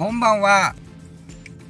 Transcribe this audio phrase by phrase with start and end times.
[0.00, 0.74] こんばんは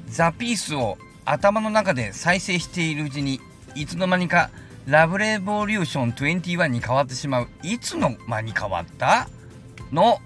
[0.07, 3.41] ザ・ピースを頭の中で再生しているうちに
[3.75, 4.51] いつの間にか
[4.85, 7.49] ラブレボリューション21に変わってしまう。
[7.61, 9.27] いつの間に変わった？
[9.91, 10.19] の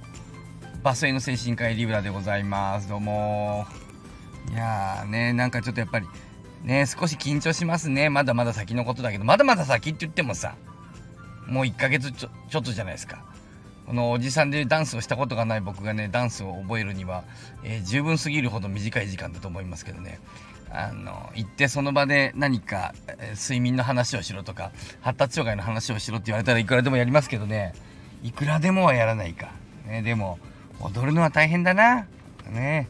[0.83, 2.87] バスへの精神科医リブラでございます。
[2.87, 3.65] どうも。
[4.51, 6.05] いやーねなんかちょっとやっぱり
[6.61, 8.11] ね少し緊張しますね。
[8.11, 10.53] まだまだ先のことだけどまだまだ先って言ってもさ
[11.47, 13.25] もう1ヶ月ちょちょっとじゃないですか。
[13.85, 17.23] このおじさんでダンスをしたことがない僕がねダンスを覚えるには、
[17.63, 20.19] えー、十分すぎるほど短い時間だと思いますけどね。
[20.71, 24.71] あの行ってその場で何か、えー、睡眠の話をしろとか
[25.01, 27.73] 発達障害の話をしろって言われたらいくらでもやりますけどね。
[28.23, 29.51] いくらでもはやらないか、
[29.85, 30.39] ね、でも
[30.81, 32.07] 踊るのは大変だな。
[32.49, 32.89] ね。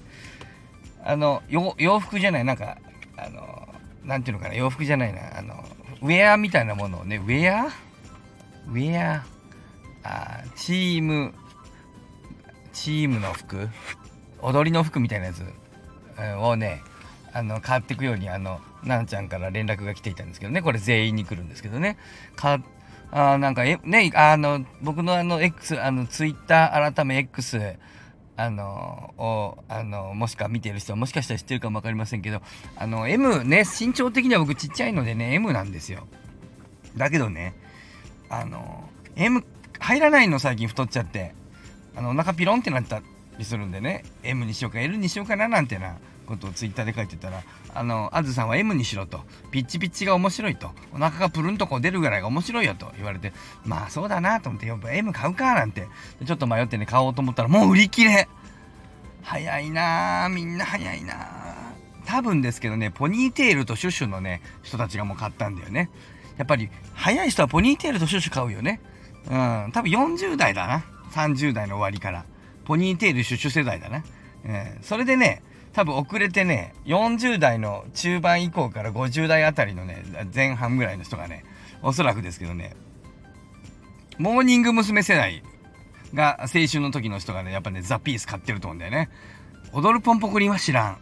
[1.03, 2.77] あの洋服じゃないなんか
[3.17, 3.67] あの
[4.03, 5.63] なんていうのかな洋服じゃないなあの
[6.01, 7.65] ウェアみたいなものをねウェア？
[8.67, 9.34] ウェア？
[10.05, 11.33] あチーム
[12.71, 13.69] チームの服？
[14.41, 15.43] 踊りの服みたいなやつ？
[16.39, 16.81] をね
[17.33, 20.61] あの買っていくようにあの奈々ちゃんから連絡が来ていたんですけどね。
[20.61, 21.97] これ全員に来るんですけどね。
[22.35, 22.61] か
[23.11, 27.59] あなんかえねあの僕のあの X あのツイッター改め X
[28.37, 32.41] あのをあのもしか見てる人はもしかしたら知ってるかも分かりませんけど
[32.75, 36.07] あの M ね身長的には僕ちっちゃいのでね M なんですよ。
[36.97, 37.55] だけどね
[38.29, 39.45] あの M
[39.85, 41.35] 入らないの最近太っちゃって。
[41.95, 43.03] あのお腹ピロンってなった
[43.37, 44.03] りするんでね。
[44.23, 47.43] M にしようか L にしようかななんてなことをツイッターで書いてたら。
[47.75, 49.21] あのあずさんは M にしろと。
[49.51, 50.71] ピッチピッチが面白いと。
[50.91, 53.31] お腹がプルンとこう出るぐらいが面白いよと言われて。
[53.63, 54.65] まあそうだなと思って。
[54.65, 55.87] やっぱ M 買うかなんて。
[56.25, 58.27] ちょっと迷ってね買おうと思ったらもう売り切れ。
[59.21, 61.15] 早いなみんな早いな
[62.07, 65.91] 多分ですけどねポニーテールとシュッシュのね人たちがもう買ったんだよね。
[66.37, 68.81] やっぱり早い人はポニーテールとシュッシュ買うよね。
[69.29, 70.83] うん、多分40代だな。
[71.11, 72.25] 30代の終わりから。
[72.65, 74.03] ポニーテールシュシュ世代だな。
[74.45, 75.41] うん、それでね、
[75.73, 80.03] 多分遅れてね、40代の中盤以降から50代あたりのね、
[80.33, 81.43] 前半ぐらいの人がね、
[81.81, 82.75] おそらくですけどね、
[84.17, 85.03] モーニング娘。
[85.03, 85.43] 世代
[86.13, 89.09] が青春の時の人がね、やっぱね、ザ・ピース買ってると思うんだよね。
[89.73, 90.97] 踊るポンポコリンは知らん。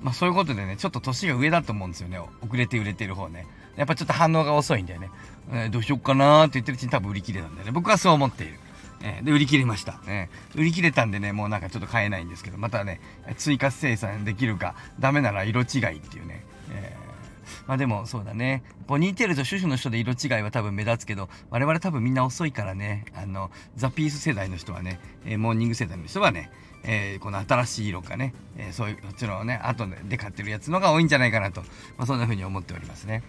[0.00, 2.18] まあそういうことでね、ちょっと年が上だと思うんですよね。
[2.18, 3.46] 遅れて売れてる方ね。
[3.76, 5.10] やっぱちょっと反応が遅いんだよね。
[5.52, 7.72] えー、どうしよっかなーって言ってるうちに多分売り切れたんだよね。
[7.72, 8.58] 僕はそう思っている。
[9.02, 10.00] えー、で、売り切れました。
[10.06, 13.00] えー、売り切れたんでね、もうなんかちょっと買えないんですけど、またね、
[13.36, 16.44] 追加生産できるか、ダメなら色違いっていうね。
[16.72, 18.62] えー、まあでもそうだね。
[18.86, 26.50] ポニーテールとシュシュの人で色違いは多分目立つけど、我々多分みんな遅いからね、あの、ザ・ピース世代の人はね、えー、モーニング世代の人はね、
[26.84, 31.60] えー、この新しい色かね、えー、そういう、そっちのね、後で買ってるやつのが多いんじゃないかなと、
[31.96, 33.22] まあ、そんな風に思っておりますね。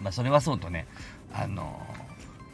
[0.00, 0.86] まあ、それはそうとね、
[1.32, 1.80] あの、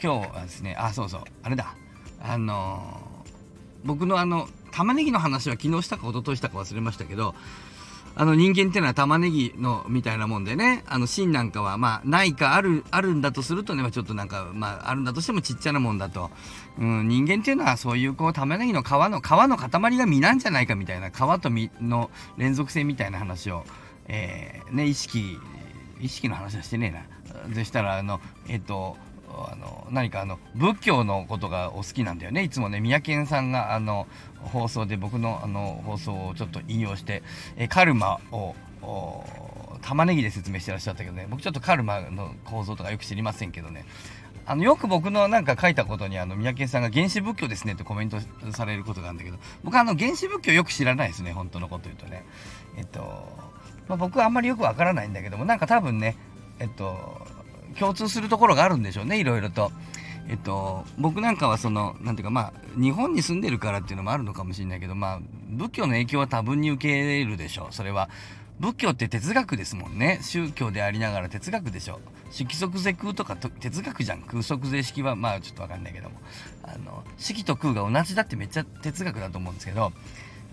[0.02, 1.74] 今日はですね、あ、そうそう、あれだ、
[2.20, 3.00] あの、
[3.84, 7.34] 僕のあの、玉ねぎの話は昨日したか一昨日したか忘れましたけど、
[8.18, 16.30] あの人間っていうのは玉ねぎのみたいなもんでね、あの芯なんかはまあないかある、あるんだとするとね、まちょっとなんかまああるんだとしてもちっちゃなもんだと。
[16.78, 23.64] うん、人間っていうのはそういうこう玉ねぎの皮の、皮の塊が実なんじゃないかみたいな、皮と実の連続性みたいな話を、
[24.08, 25.38] えー、ね、意識、
[26.00, 26.94] 意識の話はしてね
[27.32, 27.54] えな。
[27.54, 28.96] でしたらあのえっ、と
[29.28, 32.42] あの何かあの仏教のことがお好きなんだよね。
[32.42, 34.06] いつもね三宅さんがあの
[34.38, 37.22] 放送で僕のあの放送をちょっと引用して
[37.56, 38.54] えカルマを
[39.82, 41.26] 玉ねぎで説明してらっしゃったけどね。
[41.28, 43.84] 僕ちょっとカルマの構造とかよく知りませんけどね。
[44.48, 48.18] あのよく僕のなんか書いたことにあの三宅さんが原始仏教ですねってコメント
[48.52, 51.32] されることがあるんだけど僕はあの原始仏教よく知らないですね。
[51.32, 52.24] 本当のこと言うとね。
[52.76, 53.00] えっと、
[53.88, 56.16] まあ、僕はあんまりよくわからないんだけどもなんか多分ね
[56.58, 57.26] えっと
[57.78, 59.70] 共通するところがあるんでしょうねいろいろと。
[60.28, 65.20] えっと、僕なんかはその何ていうかまあ日本に住んでるからっていうのもあるのかもしれないけどまあ
[65.50, 68.10] 仏教の影響は多分に受け入れるでしょうそれは。
[68.58, 70.18] 仏教って哲学ですもんね。
[70.22, 74.22] 宗教でありながら哲学でしょ色即是空とか哲学じゃん。
[74.22, 76.16] 空即是式はまあちょっと分かんないけども。
[76.64, 79.92] あの式と空が同じだってめっちゃ哲学だと思うんですけど、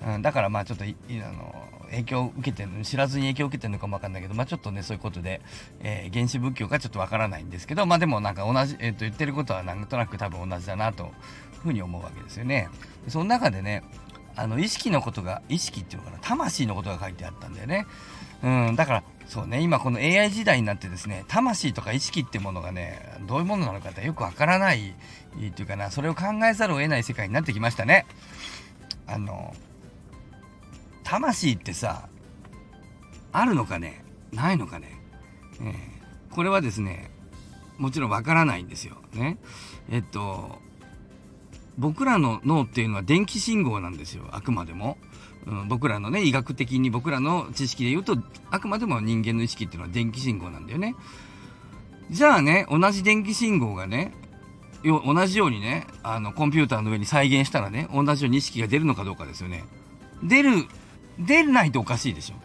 [0.06, 1.56] うん、だからまあちょっとあの
[1.92, 5.42] 影響を受けてる知らずに影響を受けてるのかもわかんないけど、まあ、ちょっとねそういうことで、
[5.82, 11.10] えー、原始仏教かちょっとわからないんですけどまあでもなんか同じ、えー、と言ってることはなんとなく多分同じだなという
[11.62, 12.70] ふうに思うわけですよね。
[13.08, 13.84] その中でね
[14.36, 17.86] あの意識のことが意識っていうのかな魂のことが書いてあったんだよね。
[18.42, 28.06] うん、だからそうね今この AI 時代になってですね魂とか意識ってものがねどういうものなのかってよくわからないっていうかなそれを考えざるを得ない世界になってきましたね。
[29.08, 29.54] あの
[31.14, 32.10] 魂ってさ
[33.32, 34.04] あるのかね？
[34.32, 35.00] ないのかね、
[35.62, 37.12] えー、これはですね
[37.78, 38.96] もちろんわからないんですよ。
[39.14, 39.38] ね。
[39.92, 40.58] えっと
[41.78, 44.28] 僕らの脳っていうのは電気信号なんですよ。
[44.32, 44.98] あくまでも、
[45.46, 48.18] うん、僕らのね医学的に僕らの知識で言うと
[48.50, 50.96] あくまでも人間の意識っていうのは電気信号なんだよね。
[52.10, 54.16] じゃあね同じ電気信号がね
[54.84, 59.64] 同じようにねあのコンピューターの上に再現したらね同じように意識が出るのかどうかですよね。
[60.24, 60.66] 出る
[61.20, 62.36] 出ないとおかしいでしょ。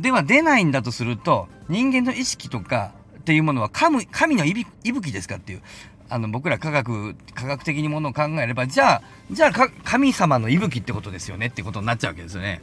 [0.00, 5.62] では出ないんだとすると人間の意識とかっていうものは神神の息吹ですかっていう。
[6.08, 9.52] あの僕ら科学科学的にものを考えればじゃあじゃあ
[9.82, 12.60] 神様の息吹ってことですよねってことになっちゃうわけですよね。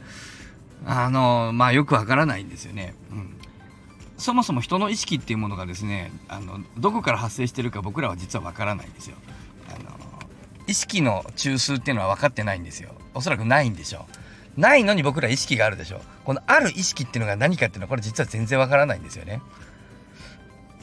[0.86, 3.36] あのまあよくわからないんですよね、うん、
[4.16, 9.16] そもそも人の意識っていうものがですねあのどこから発生してるか僕らは実はわからないんですよ。
[9.68, 9.98] あの
[10.68, 12.94] 意識の中枢っていうのは分かってないんですよ。
[13.14, 14.29] おそらくないんでしょう。
[14.60, 16.00] ないのに僕ら意識があるでしょ。
[16.24, 19.40] このある意識っていうのが何かっていうのはこれ実は全然わからないんですよね。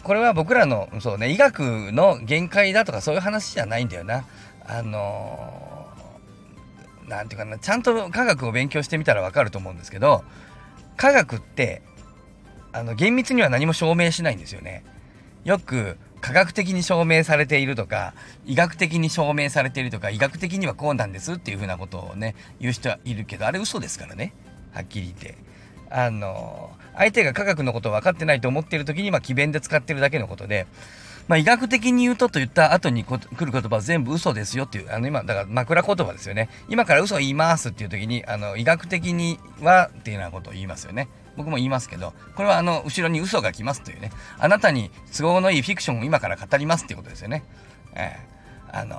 [0.04, 4.26] これは僕らのそうね医学の限界だとかそういう話じゃないんだよな。
[4.66, 5.88] あの
[7.08, 10.24] 何て言うかなちゃんと科学を勉強してみたらわかると思うんですけど
[10.98, 11.82] 科学って
[12.74, 14.84] あの厳密には何も証明しないんですよね。
[15.46, 18.14] よく科学的に証明されているとか
[18.46, 24.34] 医学的に証明されているとか医学的にはこうなんですっていうふうなことをね言う人はいるけどあれ嘘ですからね
[24.74, 25.38] はっきり言って
[25.90, 30.68] あの相手が科学のことを分かってないと思っている時にまあ詭弁で使ってるだけのことで
[31.28, 36.50] まあ、医学的に言うとと言った後に来る言葉は全部嘘ですよっていう、あの今、だから枕言葉ですよね。
[36.70, 41.10] 今から嘘を言いますっていう時に、あの、医学的にはっていうようなことを言いますよね。
[41.38, 47.44] 僕も言いますけど、これはあの、後ろに嘘が来ますというね、あなたに都合のいいフィクションを今から語りますっていうことですよね。
[47.94, 48.96] えー、あの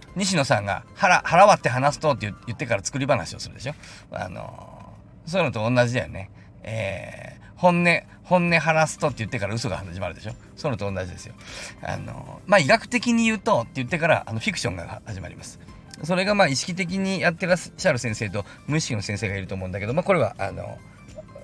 [0.00, 3.74] ー、西野さんが腹、腹割って話すとって言ってから作り話をするでしょ。
[4.10, 6.30] あのー、そういうのと同じだよね。
[6.62, 10.32] えー、本音、本音話すとって言ってから嘘が始まるでしょ。
[10.56, 11.34] そういうのと同じですよ。
[11.82, 15.60] あのまあ、医学的に言うとって言ってから、あの、フィクションが始まります。
[16.04, 20.78] それがまあ意識的にやってらっしゃる先生と無意識の先生がいると思うんだけど、まあこれはあの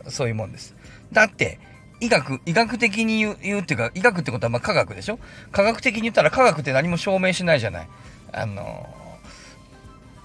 [0.09, 0.75] そういうもんです。
[1.13, 1.59] だって、
[2.01, 5.19] 医学、医学的に言う言うっていうか、医学ってことはま科学でしょ？
[5.53, 7.89] 科学的に言ったら科学って何も証明しないじゃない。
[8.33, 8.95] あの、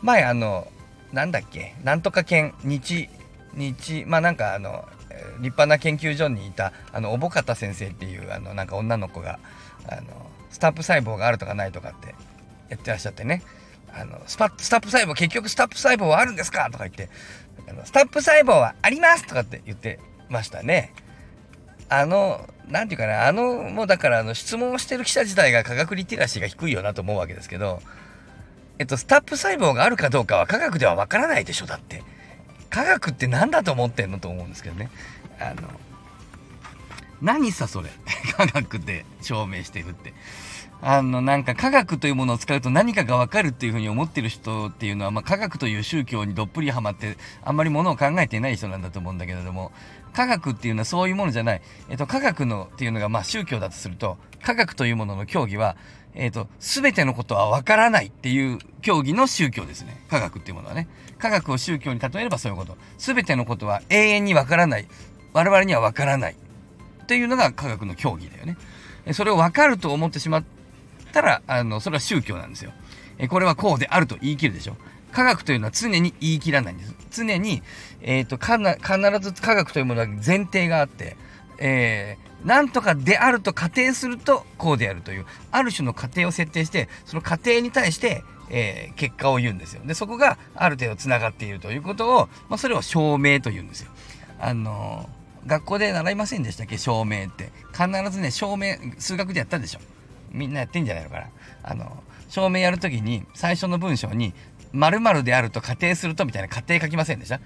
[0.02, 0.68] 前あの、
[1.14, 3.08] なんだっけ、なんとか研、日、
[3.54, 4.88] 日、まあなんかあの、
[5.42, 9.40] 立派な研究所にいた、あの、おぼかた先生っていう、あの、なんか女の子が、
[9.88, 10.02] あの、
[10.50, 12.16] スタップ細胞があるとかないとかって
[12.70, 13.44] やってらっしゃってね。
[13.92, 16.70] あの、スパスタップ細胞、結局スタップ細胞はあるんですか？
[16.72, 17.10] とか言って、
[17.68, 20.94] あのスタップ細胞はありますとかって言ってましたね。
[21.90, 27.82] あの、なんていうかな、あの、もうだからあの質問をしてる記者自体が科学リテラシーが低いよなと思うわけですけど、
[28.78, 32.04] えっと、スタップ細胞があるかどうかは科学ではわからないでしょ、だって。
[32.70, 34.90] 科学って何だと思ってんのと思うんですけどね。
[35.40, 35.68] あの、
[37.22, 37.90] 何さ、それ？
[38.38, 40.14] 科学で証明してるって。
[40.82, 49.72] あの、なんか科学というものを使うと何かがわかるっていうふうに思ってる人っていうのは、まあ、科学という宗教にどっぷりハマって、あんまりものを考えていない人なんだと思うんだけれども、
[50.14, 51.62] 科学っていうのはそういうものじゃない。
[51.90, 55.76] えっと、科学のっていうのが、まあ、宗教だとすると、科学というものの教義は、
[56.16, 60.02] えっと、すべてのことはわからないっていう教義の宗教ですね。
[60.10, 60.88] 科学っていうものはね。
[61.20, 62.78] 科学を宗教に例えればそういうこと。
[62.98, 64.88] すべてのことは永遠にわからない。
[65.34, 66.36] 我々にはわからない。
[67.08, 68.58] というのが科学の教義だよね。
[69.14, 70.44] それを分かると思ってしまっ
[71.12, 72.72] たら、あの、それは宗教なんですよ。
[73.18, 74.76] えこれはこうであると言い切るでしょ。
[75.12, 76.94] 科学というのは常に言い切らないんです。
[77.12, 77.62] 常に、
[78.02, 81.18] えっ、ー、と、かな、必ず科学というものは前提があって、
[81.58, 89.82] えー、なんとかであると仮定するとこうであるという、ある種の仮定を設定して、その仮定に対して、えー、結果を言うんですよ。
[89.86, 93.92] で、そこがある程度繋がっているということを、まあ、それを証明と言うんですよ。
[94.40, 96.78] あのー、学校で習いませんでしたっけ？
[96.78, 97.52] 証明って。
[97.74, 99.80] 必ずね、証明、数学でやったでしょ。
[100.32, 101.28] みんなやってんじゃないのかな。
[101.64, 104.34] あの、証明やるときに、最初の文章に、
[104.72, 107.40] 〇〇であると仮定するとみたいな仮定書きませんでした？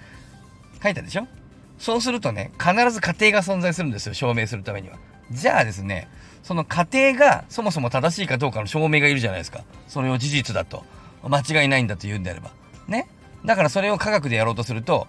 [0.84, 1.28] 書いたでしょ？
[1.80, 4.98] そうするとね、必ず仮定が存在するんですよ、証明するためには。
[5.32, 6.10] じゃあですね、
[6.44, 9.63] その仮定がそもそも正しいかどうかの証明がいるじゃないですか。
[9.88, 10.84] それを事実だと。
[11.24, 12.52] 間違いないんだと言うんであれば。
[12.90, 13.08] ね？
[13.46, 15.08] だからそれを科学でやろうとすると、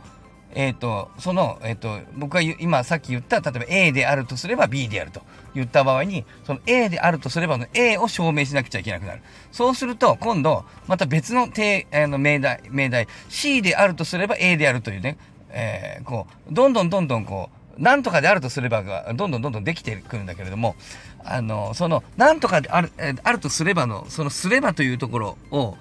[0.54, 5.20] えっ、と、その、えっ、と、僕が今さっき言った、例えば A であるとすれば B であると
[5.54, 9.22] 言った場合に、その A であるとすればの A を証明しなくちゃいけなくなる。
[9.50, 15.18] そうすると、今度、また別の定、あの、命題、命題、C であるとすれば A であるというね、
[15.50, 20.76] えー、こう、どんどんどんどんこう、なんとかであるとすればが、どんどんどんどんできてくるんだけれども、
[21.24, 25.76] あの、その、なんとかである、えあるとすればの、そのすればというところを、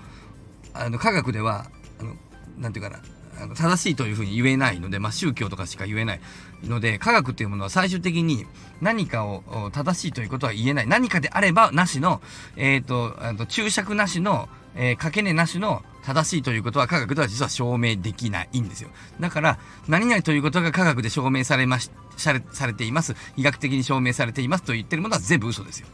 [0.73, 1.67] あの、科学では、
[1.99, 2.15] あの、
[2.57, 2.99] なんていうかな、
[3.41, 6.21] あの正しいというふうに言えないので、まあ、宗教とかしか言えない
[6.63, 8.45] ので科学っていうものは最終的に
[8.81, 12.21] 何かを正しいということは言えない何かであればなしの、
[12.55, 18.89] えーと、と注釈なしのえー、かけねなしの正しいということは科学では実は証明できないんですよ。
[19.19, 23.15] だから、何々ということが科学で証明されまし、されています。
[23.37, 25.87] 医学的に証明されていますと言ってるものは全部嘘ですよ。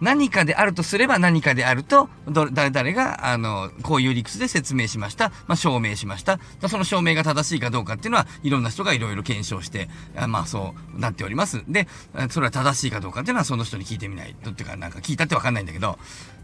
[0.00, 2.08] 何かであるとすれば何かであると、
[2.52, 5.30] 誰々が、あの、こういう理屈で説明しました。
[5.46, 6.38] まあ、証明しました。
[6.68, 11.64] その証明が正しいかどうかっていうのは、いろんな人がいろいろ検証して、あまあ、そうなっております。
[11.68, 11.88] で、
[12.30, 15.98] それは正しいかどうかっていうのは、その人に聞いてみないとっていうか、なんか聞いたってわかんないんだけど、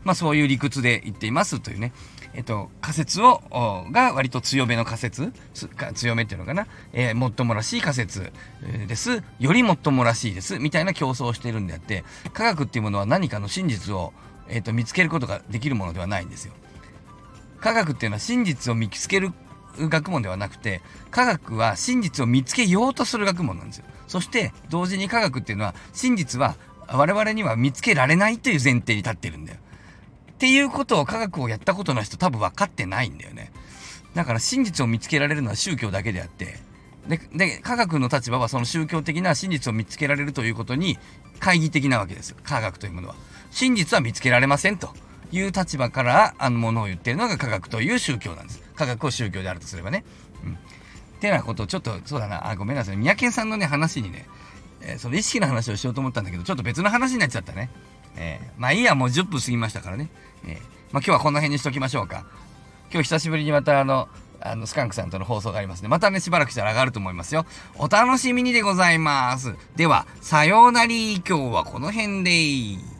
[0.04, 1.92] まあ、そういう理屈で言っていますというね。
[2.36, 3.42] えっと、仮説を、
[3.92, 5.32] が割と強めの仮説、
[5.94, 8.32] 強めっていうのかな、えー、もっともらしい仮説
[8.88, 14.12] です、よりもっともらしいです、みたいな競争をしているんであって、科学っていうものは何かの真実を、
[14.48, 16.52] えっと、見つけることができるものではないんですよ。
[17.60, 19.32] 科学っていうのは真実を見つける
[19.78, 23.84] 学問ではなくて、科学は真実を見つけようとする学問なんですよ。
[24.06, 26.56] そして、同時に科学っていうのは、真実は
[26.88, 29.58] 我々には見つけられないという前提に立ってるんだよ。
[30.32, 33.52] っていうことを科学をやったことの人多分分かってないんだよね。
[34.14, 36.58] だから真実を見つけられるのは宗教だけであって、
[37.08, 40.98] で、で科学の立場はその宗教的な真実を見つけられるということに
[41.34, 42.36] 懐疑的なわけですよ。
[42.42, 43.14] 科学というものは。
[43.54, 44.90] 真実は見つけられませんと
[45.30, 48.60] いう立場からあのものを言ってるのが科学という宗教なんです。
[48.74, 50.04] 科学を宗教であるとすればね。
[50.44, 50.54] うん。
[50.54, 50.56] っ
[51.20, 52.96] てなことをちょっと、そうだな、あ、ごめんなさい。
[52.96, 54.26] 三宅さんのね、話にね、
[54.80, 57.70] えー、その意識の話をしようと思ったんだけど、ちょっと別の話になっちゃったね。
[58.16, 60.10] えー、まあいいや、もう10分過ぎましたからね。
[60.44, 60.58] えー、まあ
[60.94, 62.26] 今日はこの辺にしときましょうか。
[62.92, 64.08] 今日久しぶりにまたあの、
[64.40, 65.88] あの、スカンクさんとの放送がありますね。
[65.88, 67.46] またね、しばらくしたら上がると思いますよ。
[67.76, 69.54] お楽しみにでございます。
[69.76, 71.22] では、さようなり。
[71.26, 72.93] 今日はこの辺で